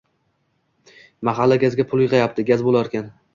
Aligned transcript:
Mahalla 1.29 1.59
gazga 1.65 1.87
pul 1.93 2.03
yigʻyapti 2.05 2.47
gaz 2.49 2.65
boʻlarkan. 2.71 3.13